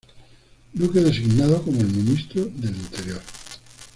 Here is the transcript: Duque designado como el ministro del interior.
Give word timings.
Duque 0.73 0.99
designado 0.99 1.61
como 1.61 1.79
el 1.79 1.85
ministro 1.91 2.43
del 2.45 2.75
interior. 2.75 3.21